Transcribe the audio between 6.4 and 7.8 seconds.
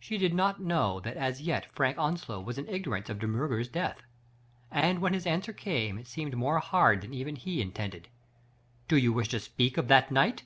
hard than even he